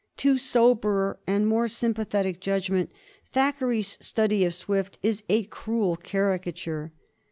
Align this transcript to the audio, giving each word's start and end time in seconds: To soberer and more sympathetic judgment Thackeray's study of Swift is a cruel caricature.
To 0.17 0.39
soberer 0.39 1.19
and 1.27 1.45
more 1.45 1.67
sympathetic 1.67 2.39
judgment 2.39 2.91
Thackeray's 3.27 3.99
study 4.03 4.43
of 4.45 4.55
Swift 4.55 4.97
is 5.03 5.21
a 5.29 5.43
cruel 5.43 5.95
caricature. 5.95 6.91